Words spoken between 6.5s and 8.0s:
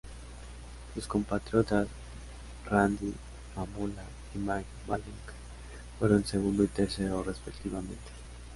y tercero respectivamente.